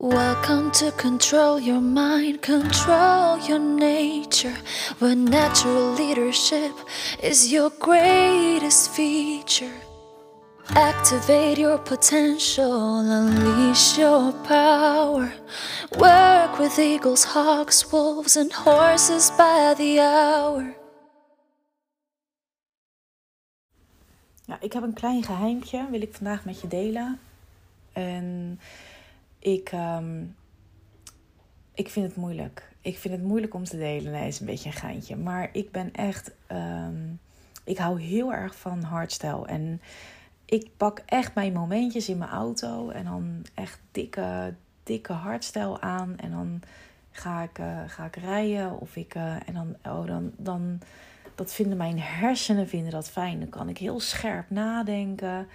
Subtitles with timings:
[0.00, 4.54] Welcome to control your mind, control your nature.
[5.00, 6.70] Where natural leadership
[7.20, 9.74] is your greatest feature.
[10.76, 15.32] Activate your potential, unleash your power.
[15.98, 20.76] Work with eagles, hawks, wolves, and horses by the hour.
[24.44, 27.20] Ja, ik heb een klein geheimtje, wil ik vandaag met je delen.
[27.92, 28.58] En
[29.38, 30.24] ik, ehm,
[31.74, 32.68] ik vind het moeilijk.
[32.80, 34.12] Ik vind het moeilijk om te delen.
[34.12, 35.16] Nee, is een beetje een geintje.
[35.16, 36.30] Maar ik ben echt.
[36.46, 37.12] ehm,
[37.64, 39.46] ik hou heel erg van hardstyle.
[39.46, 39.80] En
[40.44, 42.90] ik pak echt mijn momentjes in mijn auto.
[42.90, 46.16] En dan echt dikke, dikke hardstyle aan.
[46.18, 46.60] En dan
[47.10, 48.80] ga ik, eh, ga ik rijden.
[48.80, 49.14] Of ik.
[49.14, 49.76] eh, en dan.
[49.94, 50.32] Oh, dan.
[50.36, 50.80] dan
[51.34, 53.38] dat vinden mijn hersenen vinden dat fijn.
[53.40, 55.46] Dan kan ik heel scherp nadenken.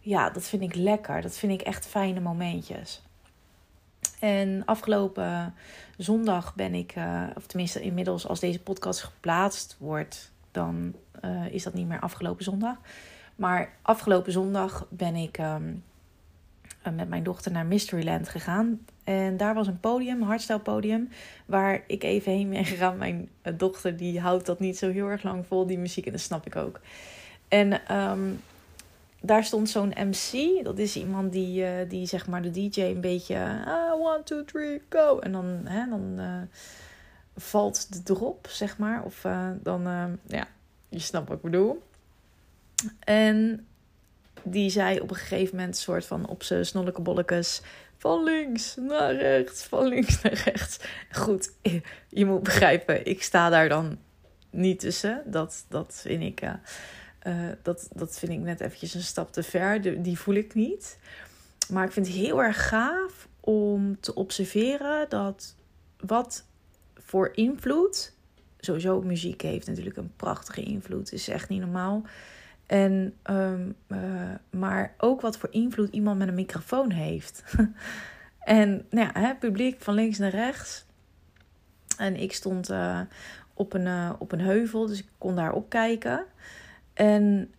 [0.00, 1.22] Ja, dat vind ik lekker.
[1.22, 3.02] Dat vind ik echt fijne momentjes.
[4.20, 5.54] En afgelopen
[5.96, 11.62] zondag ben ik, eh, of tenminste inmiddels als deze podcast geplaatst wordt, dan eh, is
[11.62, 12.76] dat niet meer afgelopen zondag.
[13.36, 15.72] Maar afgelopen zondag ben ik ehm,
[16.82, 18.80] eh, met mijn dochter naar Mysteryland gegaan.
[19.04, 21.08] En daar was een podium, een hardstyle podium,
[21.46, 22.98] waar ik even heen ben gegaan.
[22.98, 26.20] Mijn dochter die houdt dat niet zo heel erg lang vol, die muziek, en dat
[26.20, 26.80] snap ik ook.
[27.48, 28.20] En ehm,
[29.20, 30.64] daar stond zo'n MC.
[30.64, 33.62] Dat is iemand die, eh, die zeg maar de DJ een beetje...
[33.66, 35.18] ah, one, two, three, go.
[35.18, 36.56] En dan, hè, dan eh,
[37.36, 39.04] valt de drop, zeg maar.
[39.04, 39.82] Of eh, dan,
[40.26, 40.48] ja,
[40.88, 41.82] je snapt wat ik bedoel.
[42.98, 43.66] En
[44.42, 47.62] die zei op een gegeven moment soort van op zijn snolleke bollekes...
[47.96, 50.78] Van links naar rechts, van links naar rechts.
[51.12, 51.52] Goed,
[52.08, 53.98] je moet begrijpen, ik sta daar dan
[54.50, 55.22] niet tussen.
[55.26, 56.42] Dat, dat vind ik...
[57.20, 60.02] eh, dat, dat vind ik net eventjes een stap te ver.
[60.02, 60.98] Die voel ik niet.
[61.70, 65.54] Maar ik vind het heel erg gaaf om te observeren dat
[65.96, 66.44] wat
[66.94, 68.12] voor invloed.
[68.58, 71.12] Sowieso muziek heeft natuurlijk een prachtige invloed.
[71.12, 72.02] Is echt niet normaal.
[72.66, 77.44] En, ehm, eh, maar ook wat voor invloed iemand met een microfoon heeft.
[78.40, 80.84] en nou ja, hè, publiek van links naar rechts.
[81.96, 83.00] En ik stond eh,
[83.54, 86.26] op, een, op een heuvel, dus ik kon daar opkijken.
[86.92, 87.54] En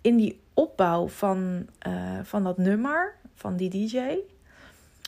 [0.00, 4.16] in die opbouw van, eh, van dat nummer, van die DJ,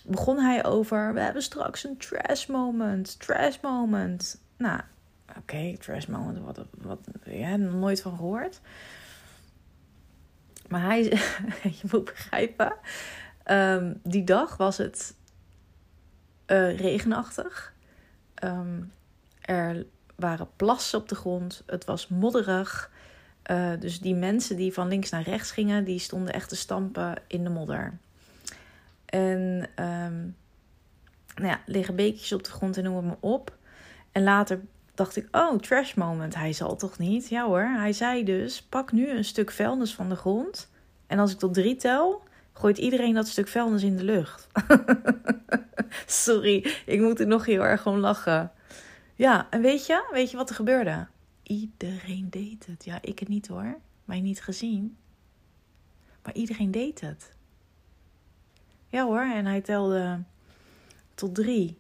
[0.05, 4.41] begon hij over: We hebben straks een trash moment, trash moment.
[4.57, 4.81] Nou,
[5.37, 8.61] oké, trash moment, wat, wat, ja, nooit van gehoord.
[10.69, 11.03] Maar hij,
[11.81, 12.73] je moet begrijpen,
[13.43, 15.15] ehm, die dag was het
[16.47, 17.75] eh, regenachtig.
[18.35, 18.83] Ehm,
[19.41, 19.87] er
[20.19, 22.91] waren plassen op de grond, het was modderig.
[23.43, 27.15] Eh, dus die mensen die van links naar rechts gingen, die stonden echt te stampen
[27.27, 27.99] in de modder.
[29.05, 30.19] En ehm,
[31.35, 33.57] nou ja, liggen beekjes op de grond en noem het maar op.
[34.13, 34.61] En later
[34.95, 36.35] dacht ik, oh, trash moment.
[36.35, 37.29] Hij zal toch niet?
[37.29, 40.71] Ja hoor, hij zei dus, pak nu een stuk vuilnis van de grond.
[41.07, 44.49] En als ik tot drie tel, gooit iedereen dat stuk vuilnis in de lucht.
[46.07, 48.53] Sorry, ik moet er nog heel erg om lachen.
[49.19, 51.07] Ja, en weet je, weet je wat er gebeurde?
[51.43, 52.85] Iedereen deed het.
[52.85, 53.79] Ja, ik het niet hoor.
[54.05, 54.97] Mij niet gezien.
[56.23, 57.33] Maar iedereen deed het.
[58.89, 60.23] Ja hoor, en hij telde
[61.15, 61.79] tot drie.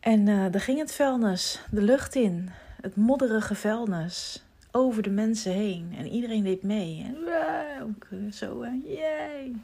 [0.00, 2.50] En eh daar ging het vuilnis de lucht in.
[2.80, 4.44] Het modderige vuilnis.
[4.70, 5.94] Over de mensen heen.
[5.96, 7.02] En iedereen deed mee.
[7.02, 9.56] En zo, eh, yay.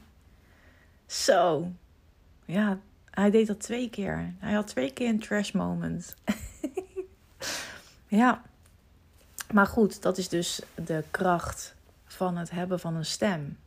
[1.05, 1.71] Zo.
[2.45, 2.79] Ja,
[3.13, 4.33] hij deed dat twee keer.
[4.39, 6.15] Hij had twee keer een trash moment.
[8.07, 8.41] ja.
[9.51, 11.75] Maar goed, dat is dus de kracht
[12.05, 13.57] van het hebben van een stem.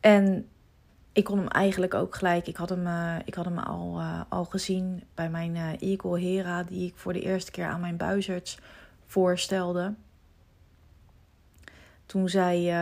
[0.00, 0.48] En
[1.12, 2.46] ik kon hem eigenlijk ook gelijk.
[2.46, 6.18] Ik had hem, eh, ik had hem al, eh, al gezien bij mijn eh, Eagle
[6.18, 8.58] Hera, die ik voor de eerste keer aan mijn buizerds
[9.06, 9.94] voorstelde.
[12.06, 12.74] Toen zij,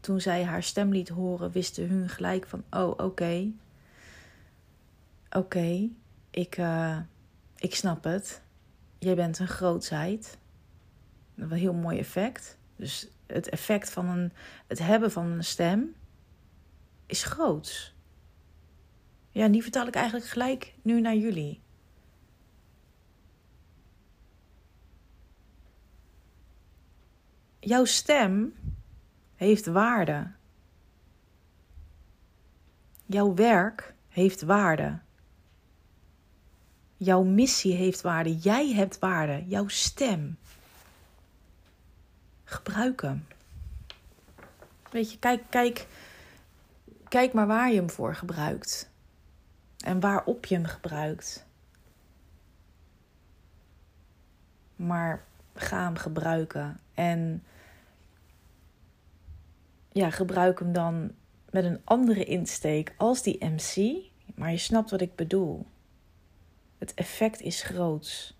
[0.00, 3.52] toen zij haar stem liet horen, wisten hun gelijk van: oh, oké.
[5.30, 5.88] Oké,
[6.30, 6.98] ik, eh,
[7.56, 8.42] ik snap het.
[8.98, 10.38] Jij bent een grootheid.
[11.36, 12.58] Een heel mooi effect.
[12.76, 14.32] Dus het effect van een,
[14.66, 15.94] het hebben van een stem
[17.06, 17.94] is groots.
[19.30, 21.60] Ja, die vertaal ik eigenlijk gelijk nu naar jullie.
[27.60, 28.54] Jouw stem
[29.40, 30.30] heeft waarde.
[33.06, 34.98] Jouw werk heeft waarde.
[36.96, 38.36] Jouw missie heeft waarde.
[38.36, 39.44] Jij hebt waarde.
[39.46, 40.38] Jouw stem.
[42.44, 43.26] Gebruik hem.
[44.90, 45.86] Weet je, kijk, kijk,
[47.08, 48.90] kijk maar waar je hem voor gebruikt.
[49.78, 51.46] En waarop je hem gebruikt.
[54.76, 56.80] Maar ga hem gebruiken.
[56.94, 57.42] En
[59.92, 61.12] ja, gebruik hem dan
[61.50, 63.96] met een andere insteek als die MC.
[64.34, 65.66] Maar je snapt wat ik bedoel.
[66.78, 68.38] Het effect is groots.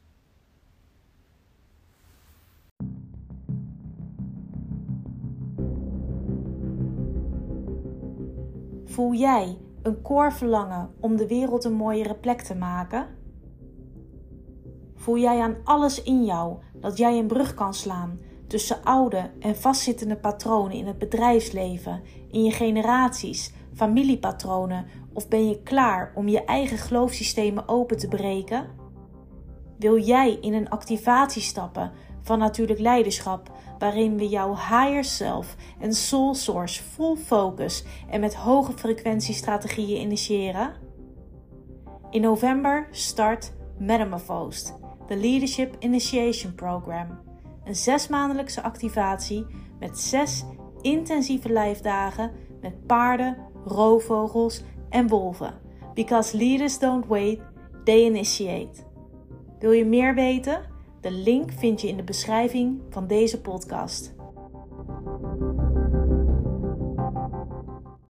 [8.84, 13.08] Voel jij een koor verlangen om de wereld een mooiere plek te maken?
[14.94, 18.18] Voel jij aan alles in jou dat jij een brug kan slaan
[18.50, 25.62] tussen oude en vastzittende patronen in het bedrijfsleven, in je generaties, familiepatronen of ben je
[25.62, 28.68] klaar om je eigen geloofssystemen open te breken?
[29.78, 31.92] Wil jij in een activatie stappen
[32.22, 38.34] van natuurlijk leiderschap, waarin we jouw higher self en soul source full focus en met
[38.34, 40.72] hoge frequentiestrategieën initiëren?
[42.10, 47.29] In november start Metamorphosed, de Leadership Initiation Program.
[47.70, 49.46] Een zesmaandelijkse activatie
[49.78, 50.44] met zes
[50.80, 55.54] intensieve lijfdagen met paarden, roofvogels en wolven.
[55.94, 57.40] Because leaders don't wait,
[57.84, 58.82] they initiate.
[59.58, 60.60] Wil je meer weten?
[61.00, 64.14] De link vind je in de beschrijving van deze podcast.